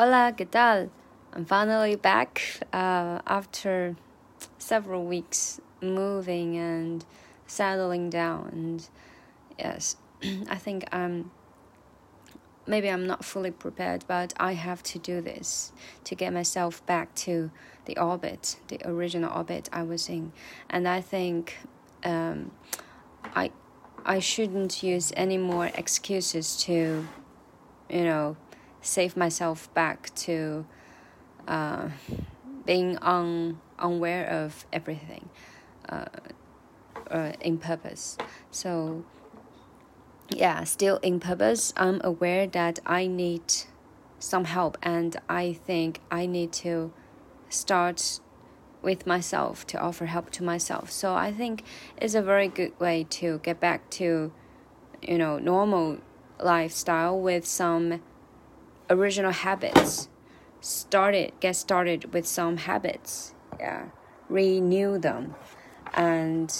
Hola, 0.00 0.32
¿qué 0.36 0.48
tal? 0.48 0.90
I'm 1.34 1.44
finally 1.44 1.96
back 1.96 2.40
uh, 2.72 3.18
after 3.26 3.96
several 4.56 5.04
weeks 5.04 5.60
moving 5.82 6.56
and 6.56 7.04
settling 7.48 8.08
down. 8.08 8.48
And 8.52 8.88
yes, 9.58 9.96
I 10.48 10.54
think 10.54 10.84
I'm 10.92 11.32
maybe 12.64 12.88
I'm 12.88 13.08
not 13.08 13.24
fully 13.24 13.50
prepared, 13.50 14.04
but 14.06 14.32
I 14.36 14.52
have 14.52 14.84
to 14.84 15.00
do 15.00 15.20
this 15.20 15.72
to 16.04 16.14
get 16.14 16.32
myself 16.32 16.86
back 16.86 17.12
to 17.26 17.50
the 17.86 17.98
orbit, 17.98 18.60
the 18.68 18.80
original 18.84 19.36
orbit 19.36 19.68
I 19.72 19.82
was 19.82 20.08
in. 20.08 20.30
And 20.70 20.86
I 20.86 21.00
think 21.00 21.56
um, 22.04 22.52
I 23.34 23.50
I 24.06 24.20
shouldn't 24.20 24.80
use 24.80 25.12
any 25.16 25.38
more 25.38 25.72
excuses 25.74 26.56
to, 26.66 27.04
you 27.90 28.04
know, 28.04 28.36
save 28.80 29.16
myself 29.16 29.72
back 29.74 30.14
to 30.14 30.66
uh, 31.46 31.88
being 32.64 32.98
un, 32.98 33.58
unaware 33.78 34.26
of 34.26 34.66
everything 34.72 35.28
uh, 35.88 36.06
uh, 37.10 37.32
in 37.40 37.58
purpose. 37.58 38.18
So, 38.50 39.04
yeah, 40.28 40.64
still 40.64 40.98
in 40.98 41.20
purpose, 41.20 41.72
I'm 41.76 42.00
aware 42.04 42.46
that 42.46 42.78
I 42.84 43.06
need 43.06 43.42
some 44.18 44.44
help 44.44 44.76
and 44.82 45.16
I 45.28 45.52
think 45.52 46.00
I 46.10 46.26
need 46.26 46.52
to 46.64 46.92
start 47.48 48.20
with 48.82 49.06
myself 49.06 49.66
to 49.66 49.78
offer 49.78 50.06
help 50.06 50.30
to 50.30 50.44
myself. 50.44 50.90
So 50.90 51.14
I 51.14 51.32
think 51.32 51.64
it's 51.96 52.14
a 52.14 52.22
very 52.22 52.48
good 52.48 52.78
way 52.78 53.06
to 53.10 53.38
get 53.42 53.60
back 53.60 53.90
to, 53.90 54.32
you 55.02 55.18
know, 55.18 55.38
normal 55.38 55.98
lifestyle 56.40 57.18
with 57.18 57.46
some 57.46 58.00
original 58.90 59.32
habits. 59.32 60.08
Started 60.60 61.32
get 61.40 61.56
started 61.56 62.12
with 62.12 62.26
some 62.26 62.56
habits. 62.56 63.34
Yeah, 63.60 63.86
renew 64.28 64.98
them, 64.98 65.34
and 65.94 66.52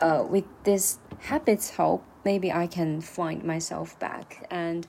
uh, 0.00 0.24
with 0.28 0.44
this 0.64 0.98
habits 1.20 1.70
help, 1.70 2.04
maybe 2.24 2.52
I 2.52 2.66
can 2.66 3.00
find 3.00 3.44
myself 3.44 3.98
back 3.98 4.46
and 4.50 4.86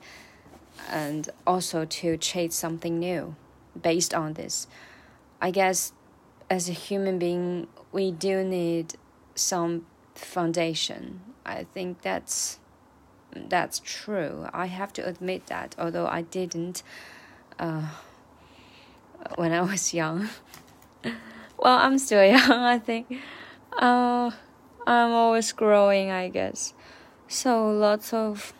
and 0.90 1.28
also 1.46 1.84
to 1.84 2.16
chase 2.16 2.54
something 2.54 2.98
new 2.98 3.36
based 3.80 4.14
on 4.14 4.34
this. 4.34 4.66
I 5.40 5.50
guess 5.50 5.92
as 6.48 6.68
a 6.68 6.72
human 6.72 7.18
being, 7.18 7.68
we 7.92 8.10
do 8.10 8.44
need 8.44 8.94
some 9.34 9.86
foundation. 10.14 11.20
I 11.46 11.64
think 11.64 12.02
that's 12.02 12.58
that's 13.34 13.80
true. 13.84 14.46
I 14.52 14.66
have 14.66 14.92
to 14.94 15.06
admit 15.06 15.46
that, 15.46 15.74
although 15.78 16.06
I 16.06 16.22
didn't 16.22 16.82
uh, 17.58 17.88
when 19.36 19.52
I 19.52 19.62
was 19.62 19.94
young. 19.94 20.28
well, 21.04 21.78
I'm 21.78 21.98
still 21.98 22.24
young, 22.36 22.50
I 22.50 22.78
think. 22.78 23.18
Uh, 23.72 24.30
I'm 24.86 25.12
always 25.12 25.52
growing, 25.52 26.10
I 26.10 26.28
guess. 26.28 26.74
So, 27.28 27.70
lots 27.70 28.12
of 28.12 28.52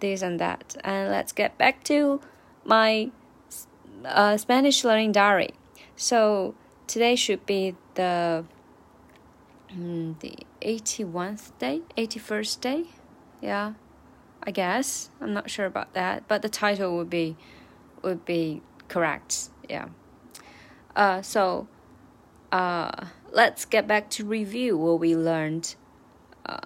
this 0.00 0.22
and 0.22 0.40
that. 0.40 0.76
And 0.82 1.10
let's 1.10 1.32
get 1.32 1.58
back 1.58 1.84
to 1.84 2.20
my 2.64 3.10
uh, 4.04 4.36
Spanish 4.36 4.84
learning 4.84 5.12
diary. 5.12 5.50
So, 5.96 6.54
today 6.86 7.16
should 7.16 7.44
be 7.44 7.74
the 7.94 8.44
mm, 9.72 10.18
the 10.20 10.38
81st 10.62 11.58
day, 11.58 11.80
81st 11.96 12.60
day. 12.60 12.84
Yeah. 13.40 13.74
I 14.46 14.52
guess. 14.52 15.10
I'm 15.20 15.34
not 15.34 15.50
sure 15.50 15.66
about 15.66 15.94
that, 15.94 16.28
but 16.28 16.42
the 16.42 16.48
title 16.48 16.96
would 16.96 17.10
be 17.10 17.36
would 18.02 18.24
be 18.24 18.62
correct. 18.88 19.48
Yeah. 19.68 19.88
Uh, 20.94 21.20
so 21.20 21.66
uh, 22.52 23.06
let's 23.32 23.64
get 23.64 23.88
back 23.88 24.08
to 24.10 24.24
review 24.24 24.78
what 24.78 25.00
we 25.00 25.16
learned 25.16 25.74
uh, 26.46 26.60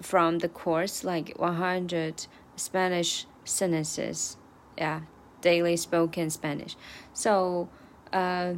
from 0.00 0.40
the 0.40 0.48
course, 0.48 1.04
like 1.04 1.32
100 1.36 2.26
Spanish 2.56 3.26
sentences. 3.44 4.36
Yeah, 4.76 5.02
daily 5.40 5.76
spoken 5.76 6.30
Spanish. 6.30 6.76
So 7.12 7.68
uh, 8.12 8.54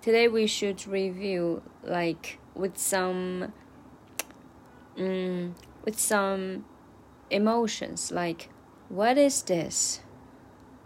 today 0.00 0.28
we 0.28 0.46
should 0.46 0.86
review 0.86 1.62
like 1.82 2.38
with 2.54 2.78
some 2.78 3.52
um, 4.98 5.54
with 5.84 6.00
some 6.00 6.64
emotions 7.30 8.12
like 8.12 8.48
what 8.88 9.18
is 9.18 9.42
this? 9.42 10.00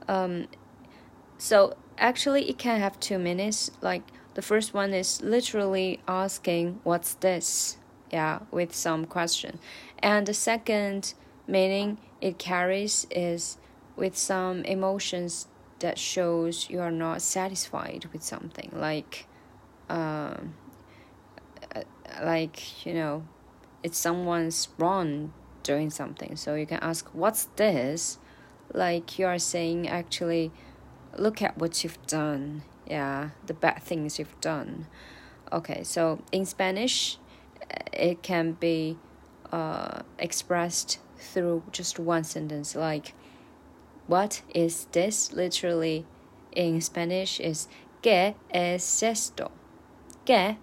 Um 0.09 0.49
so 1.39 1.77
actually 1.99 2.49
it 2.49 2.59
can 2.59 2.81
have 2.81 2.99
two 3.01 3.19
minutes. 3.19 3.71
Like 3.81 4.03
the 4.35 4.43
first 4.43 4.75
one 4.75 4.95
is 4.95 5.21
literally 5.23 6.01
asking 6.09 6.81
what's 6.83 7.15
this? 7.15 7.77
Yeah 8.11 8.41
with 8.51 8.75
some 8.75 9.05
question. 9.05 9.59
And 9.99 10.27
the 10.27 10.35
second 10.35 11.15
meaning 11.47 11.99
it 12.21 12.39
carries 12.39 13.07
is 13.11 13.59
with 13.97 14.17
some 14.17 14.65
emotions 14.65 15.47
that 15.81 15.99
shows 15.99 16.71
you 16.71 16.81
are 16.81 16.91
not 16.91 17.23
satisfied 17.23 18.07
with 18.13 18.23
something. 18.23 18.71
Like 18.73 19.27
um 19.89 20.55
like 22.23 22.87
you 22.87 22.95
know 22.95 23.25
it's 23.83 23.99
someone's 23.99 24.69
wrong 24.79 25.33
doing 25.71 25.91
something. 25.91 26.35
So 26.37 26.55
you 26.55 26.67
can 26.67 26.81
ask, 26.81 27.09
What's 27.13 27.45
this? 27.57 28.19
Like 28.73 29.19
you 29.19 29.27
are 29.27 29.39
saying, 29.39 29.89
actually, 29.89 30.51
look 31.17 31.43
at 31.43 31.59
what 31.59 31.83
you've 31.83 32.05
done. 32.07 32.63
Yeah, 32.87 33.31
the 33.47 33.55
bad 33.55 33.83
things 33.83 34.19
you've 34.19 34.41
done. 34.41 34.87
Okay, 35.53 35.83
so 35.85 36.23
in 36.33 36.45
Spanish, 36.47 37.19
it 37.93 38.23
can 38.23 38.53
be 38.53 38.97
uh, 39.53 40.03
expressed 40.19 40.99
through 41.17 41.63
just 41.73 41.99
one 41.99 42.25
sentence, 42.25 42.75
like, 42.75 43.15
What 44.07 44.43
is 44.55 44.87
this? 44.93 45.33
Literally, 45.33 46.07
in 46.53 46.81
Spanish, 46.81 47.39
is 47.41 47.69
¿Qué 48.03 48.35
es 48.51 49.03
esto? 49.03 49.51
¿Qué? 50.25 50.57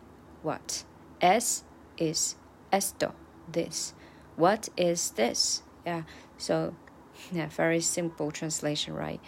What? 0.44 0.84
Es 1.22 1.64
is 1.98 2.36
esto, 2.72 3.14
this. 3.52 3.94
What 4.38 4.70
is 4.78 5.12
this? 5.12 5.64
Yeah, 5.86 6.04
so 6.38 6.74
yeah, 7.32 7.48
very 7.48 7.82
simple 7.82 8.32
translation, 8.32 8.94
right? 8.94 9.20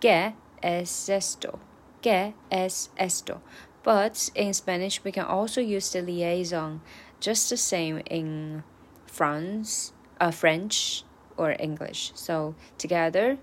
¿Qué 0.00 0.34
es 0.62 1.08
esto? 1.08 1.58
¿Qué 2.02 2.34
es 2.52 2.90
esto? 2.96 3.40
But 3.82 4.30
in 4.34 4.52
Spanish, 4.52 5.02
we 5.02 5.10
can 5.10 5.24
also 5.24 5.60
use 5.60 5.90
the 5.90 6.02
liaison, 6.02 6.82
just 7.20 7.48
the 7.48 7.56
same 7.56 8.02
in 8.10 8.62
France, 9.06 9.92
uh, 10.20 10.30
French, 10.30 11.04
or 11.36 11.56
English. 11.58 12.12
So 12.14 12.54
together, 12.76 13.38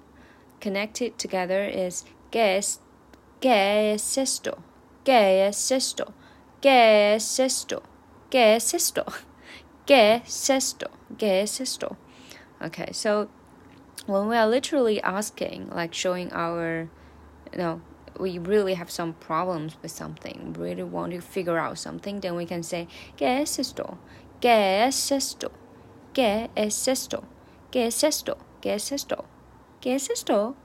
connected 0.60 1.18
together 1.18 1.64
is 1.66 2.06
¿Qué 2.32 2.58
es, 2.58 2.80
qué 3.40 3.94
es 3.94 4.18
esto? 4.18 4.58
¿Qué 5.06 5.48
es 5.48 5.72
esto? 5.72 6.14
¿Qué 6.62 7.16
es 7.16 7.40
esto? 7.40 7.82
¿Qué 8.30 8.56
es 8.56 8.74
esto? 8.74 9.06
¿Qué 9.88 10.22
es 10.26 10.50
esto? 10.50 10.90
¿Qué 11.18 11.42
es 11.42 11.60
esto? 11.60 11.98
Okay, 12.62 12.90
so 12.92 13.30
when 14.06 14.28
we 14.28 14.36
are 14.36 14.48
literally 14.48 15.02
asking, 15.02 15.70
like 15.70 15.94
showing 15.94 16.32
our, 16.34 16.90
you 17.52 17.58
know, 17.58 17.82
we 18.20 18.40
really 18.40 18.76
have 18.76 18.90
some 18.90 19.14
problems 19.14 19.76
with 19.82 19.92
something, 19.92 20.56
really 20.58 20.84
want 20.84 21.14
to 21.14 21.22
figure 21.22 21.58
out 21.58 21.78
something, 21.78 22.20
then 22.20 22.36
we 22.36 22.46
can 22.46 22.64
say, 22.64 22.88
¿Qué 23.18 23.42
es 23.42 23.60
esto? 23.60 23.98
¿Qué 24.42 24.88
es 24.88 25.12
esto? 25.12 25.52
¿Qué 26.14 26.50
es 26.56 26.88
esto? 26.88 27.24
¿Qué 27.72 27.88
es 27.88 28.04
esto? 28.04 28.38
¿Qué 28.62 28.76
es 28.76 28.92
esto? 28.92 29.26
¿Qué 29.82 29.96
es 29.96 30.10
esto? 30.10 30.56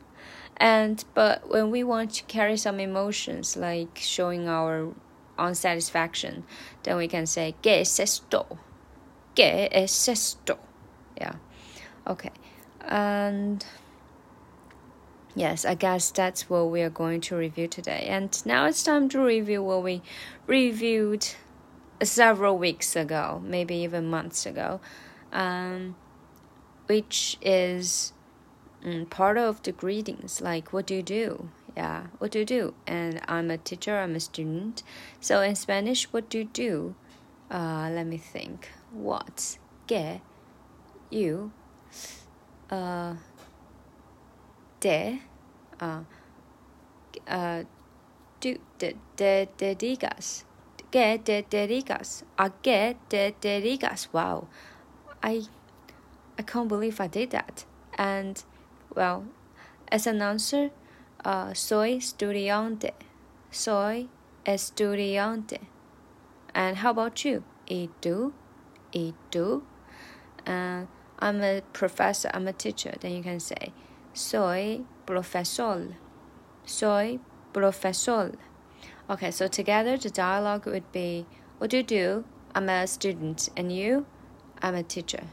And 0.57 1.05
but 1.15 1.49
when 1.49 1.71
we 1.71 1.83
want 1.83 2.13
to 2.15 2.25
carry 2.25 2.57
some 2.57 2.79
emotions, 2.81 3.57
like 3.57 3.99
showing 3.99 4.49
our 4.49 4.95
unsatisfaction, 5.39 6.45
then 6.83 6.97
we 6.97 7.09
can 7.09 7.27
say, 7.27 7.55
¿Qué 7.63 7.81
es 7.81 7.99
esto? 7.99 8.59
¿Qué 9.35 9.69
es 9.71 10.09
esto? 10.09 10.59
Yeah. 11.17 11.35
Okay. 12.07 12.31
And 12.81 13.65
yes, 15.35 15.65
I 15.65 15.75
guess 15.75 16.11
that's 16.11 16.51
what 16.51 16.71
we 16.71 16.83
are 16.83 16.91
going 16.91 17.21
to 17.23 17.37
review 17.37 17.69
today. 17.69 18.07
And 18.09 18.45
now 18.45 18.67
it's 18.67 18.83
time 18.83 19.09
to 19.11 19.21
review 19.21 19.63
what 19.63 19.83
we 19.83 20.03
reviewed 20.47 21.27
several 22.03 22.59
weeks 22.59 22.97
ago, 22.97 23.41
maybe 23.45 23.77
even 23.77 24.11
months 24.11 24.47
ago, 24.47 24.81
um, 25.33 25.95
which 26.87 27.37
is 27.41 28.13
um, 28.85 29.07
part 29.07 29.39
of 29.39 29.63
the 29.63 29.73
greetings. 29.73 30.41
Like, 30.41 30.73
what 30.73 30.87
do 30.87 30.95
you 30.95 31.03
do? 31.03 31.51
Yeah, 31.77 32.07
what 32.19 32.33
do 32.33 32.41
you 32.41 32.45
do? 32.45 32.75
And 32.87 33.21
I'm 33.29 33.51
a 33.51 33.59
teacher, 33.59 33.99
I'm 33.99 34.17
a 34.17 34.21
student. 34.21 34.83
So 35.21 35.41
in 35.41 35.55
Spanish, 35.55 36.13
what 36.13 36.29
do 36.29 36.39
you 36.39 36.45
do? 36.45 36.95
Uh, 37.51 37.91
let 37.93 38.07
me 38.07 38.17
think 38.17 38.69
what, 38.93 39.59
get, 39.87 40.21
you, 41.11 41.53
uh, 42.71 43.15
de, 44.81 45.21
uh, 45.81 46.01
uh, 47.29 47.63
do 48.41 48.59
de, 48.79 48.97
de. 49.17 49.49
Que 50.91 51.19
te 51.19 51.47
dedicas? 51.49 52.25
¿A 52.37 52.51
qué 52.51 52.97
te 53.09 53.33
dedicas? 53.41 54.09
Wow, 54.13 54.49
I, 55.23 55.47
I 56.37 56.43
can't 56.43 56.69
believe 56.69 57.01
I 57.01 57.07
did 57.07 57.31
that. 57.31 57.65
And 57.97 58.43
well, 58.97 59.27
as 59.93 60.09
an 60.09 60.21
answer, 60.21 60.71
uh, 61.25 61.55
soy 61.55 61.99
estudiante. 61.99 62.93
Soy 63.53 64.09
estudiante. 64.45 65.61
And 66.55 66.79
how 66.79 66.91
about 66.91 67.25
you? 67.25 67.45
¿Y 67.69 67.89
tú? 68.01 68.33
¿Y 68.93 69.15
tú? 69.31 69.63
Uh, 70.47 70.87
I'm 71.19 71.43
a 71.43 71.61
professor, 71.73 72.31
I'm 72.33 72.49
a 72.49 72.53
teacher. 72.53 72.95
Then 73.01 73.13
you 73.13 73.23
can 73.23 73.41
say, 73.41 73.73
soy 74.15 74.83
profesor. 75.07 75.97
Soy 76.65 77.19
profesor. 77.53 78.33
Okay, 79.09 79.31
so 79.31 79.49
together 79.49 79.97
the 79.97 80.11
dialogue 80.11 80.67
would 80.67 80.91
be, 80.93 81.27
what 81.59 81.71
do 81.71 81.79
you 81.79 81.83
do? 81.83 82.25
I'm 82.55 82.69
a 82.69 82.87
student. 82.87 83.49
And 83.57 83.73
you? 83.73 84.07
I'm 84.63 84.75
a 84.75 84.83
teacher. 84.83 85.25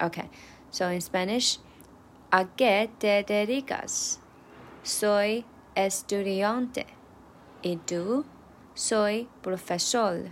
Okay, 0.00 0.28
so 0.70 0.88
in 0.88 1.00
Spanish, 1.00 1.58
¿a 2.32 2.46
qué 2.56 2.90
te 2.98 3.24
dedicas? 3.26 4.18
Soy 4.82 5.44
estudiante. 5.76 6.84
¿Y 7.62 7.78
tú? 7.86 8.24
Soy 8.74 9.28
profesor. 9.42 10.30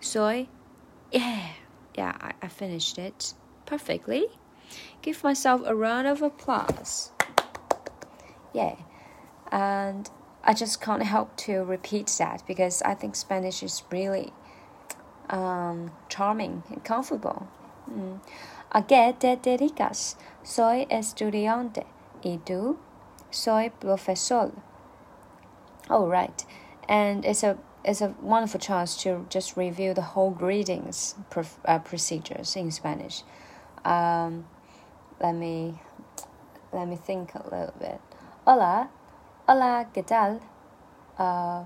Soy, 0.00 0.48
yeah, 1.12 1.53
yeah, 1.94 2.16
I, 2.20 2.32
I 2.42 2.48
finished 2.48 2.98
it 2.98 3.34
perfectly. 3.66 4.26
Give 5.02 5.22
myself 5.22 5.62
a 5.64 5.74
round 5.74 6.06
of 6.06 6.22
applause. 6.22 7.10
Yeah, 8.52 8.76
and 9.50 10.08
I 10.42 10.54
just 10.54 10.80
can't 10.80 11.02
help 11.02 11.36
to 11.38 11.64
repeat 11.64 12.14
that 12.18 12.42
because 12.46 12.82
I 12.82 12.94
think 12.94 13.16
Spanish 13.16 13.62
is 13.62 13.82
really 13.90 14.32
um, 15.30 15.90
charming 16.08 16.62
and 16.70 16.84
comfortable. 16.84 17.48
Mm. 17.90 18.20
¿A 18.72 18.82
qué 18.82 19.18
te 19.18 19.36
dedicas? 19.36 20.16
Soy 20.42 20.86
estudiante. 20.90 21.84
¿Y 22.24 22.40
tú? 22.44 22.76
Soy 23.30 23.70
profesor. 23.70 24.52
Oh, 25.90 26.06
right. 26.08 26.44
And 26.88 27.24
it's 27.24 27.42
a 27.42 27.58
it's 27.84 28.00
a 28.00 28.14
wonderful 28.22 28.58
chance 28.58 28.96
to 29.02 29.26
just 29.28 29.56
review 29.56 29.92
the 29.92 30.02
whole 30.02 30.30
greetings 30.30 31.14
uh, 31.66 31.78
procedures 31.80 32.56
in 32.56 32.70
Spanish. 32.70 33.22
Um, 33.84 34.46
let 35.20 35.34
me 35.34 35.80
let 36.72 36.88
me 36.88 36.96
think 36.96 37.34
a 37.34 37.42
little 37.44 37.74
bit. 37.78 38.00
Hola, 38.46 38.88
hola, 39.46 39.86
¿qué 39.94 40.04
tal? 40.04 40.40
Uh, 41.18 41.64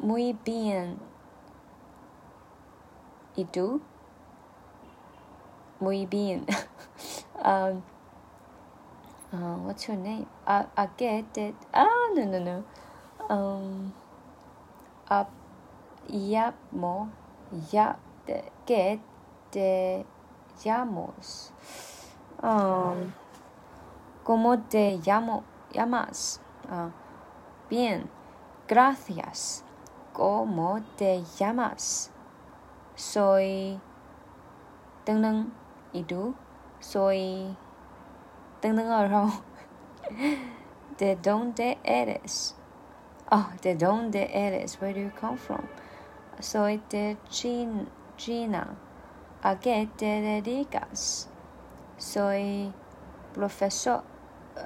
muy 0.00 0.32
bien. 0.44 0.98
¿Y 3.36 3.44
tú? 3.44 3.80
Muy 5.80 6.06
bien. 6.06 6.46
um, 7.42 7.82
uh, 9.32 9.56
what's 9.64 9.88
your 9.88 9.96
name? 9.96 10.26
I, 10.46 10.66
I 10.76 10.88
get 10.96 11.36
it. 11.36 11.54
Ah, 11.74 12.10
no, 12.14 12.24
no, 12.24 12.38
no. 12.38 12.64
Um, 13.28 13.92
up, 15.20 15.28
llamo, 16.08 17.10
ya, 17.70 17.98
que 18.66 19.00
te 19.50 20.06
llamos. 20.64 21.52
Um, 22.42 23.12
¿Cómo 24.24 24.58
te 24.58 24.98
llamo, 25.04 25.44
llamas? 25.72 26.40
Uh, 26.70 26.90
bien, 27.68 28.08
gracias. 28.68 29.64
¿Cómo 30.12 30.80
te 30.96 31.22
llamas? 31.38 32.10
Soy. 32.94 33.80
¿Y 35.92 36.04
tú? 36.04 36.34
Soy. 36.80 37.56
¿De 40.98 41.16
dónde 41.16 41.78
eres? 41.82 42.54
Oh, 43.34 43.48
¿de 43.62 43.74
dónde 43.76 44.28
eres? 44.30 44.78
Where 44.78 44.92
do 44.92 45.00
you 45.00 45.10
come 45.18 45.38
from? 45.38 45.66
Soy 46.38 46.82
de 46.90 47.16
China. 47.30 48.76
¿A 49.42 49.58
qué 49.58 49.88
te 49.96 50.20
dedicas? 50.20 51.30
Soy 51.96 52.70
profesor. 53.32 54.02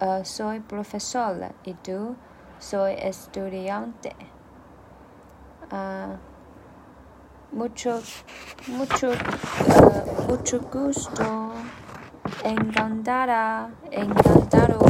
Uh, 0.00 0.24
soy 0.24 0.58
profesor. 0.58 1.54
¿Y 1.62 1.74
tú? 1.74 2.16
Soy 2.58 2.94
estudiante. 2.94 4.16
Uh, 5.70 6.16
mucho, 7.52 8.02
mucho, 8.66 9.10
uh, 9.12 10.28
mucho 10.28 10.58
gusto. 10.62 11.52
Encantada, 12.42 13.70
encantado, 13.92 14.80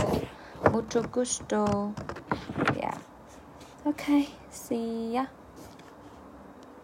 mucho 0.73 1.03
gusto. 1.13 1.93
Okay, 3.87 4.27
see 4.51 5.15
ya. 5.15 5.36